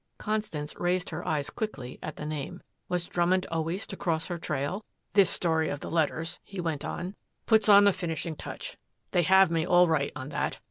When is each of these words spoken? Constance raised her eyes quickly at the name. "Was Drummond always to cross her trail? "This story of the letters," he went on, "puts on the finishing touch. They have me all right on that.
Constance 0.17 0.75
raised 0.79 1.11
her 1.11 1.23
eyes 1.27 1.51
quickly 1.51 1.99
at 2.01 2.15
the 2.15 2.25
name. 2.25 2.63
"Was 2.89 3.05
Drummond 3.05 3.45
always 3.51 3.85
to 3.85 3.95
cross 3.95 4.25
her 4.29 4.39
trail? 4.39 4.83
"This 5.13 5.29
story 5.29 5.69
of 5.69 5.81
the 5.81 5.91
letters," 5.91 6.39
he 6.43 6.59
went 6.59 6.83
on, 6.83 7.13
"puts 7.45 7.69
on 7.69 7.83
the 7.83 7.93
finishing 7.93 8.35
touch. 8.35 8.77
They 9.11 9.21
have 9.21 9.51
me 9.51 9.63
all 9.63 9.87
right 9.87 10.11
on 10.15 10.29
that. 10.29 10.57